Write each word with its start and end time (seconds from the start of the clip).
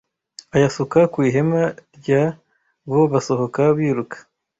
ayasuka 0.55 0.99
ku 1.11 1.17
ihema 1.27 1.61
rya 1.97 2.23
bo 2.89 3.01
basohoka 3.11 3.61
biruka 3.77 4.17